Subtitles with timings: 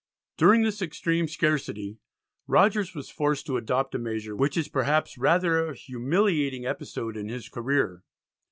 [0.35, 1.99] During this extreme scarcity,
[2.47, 7.29] Rogers was forced to adopt a measure which is perhaps rather a humiliating episode in
[7.29, 8.01] his career.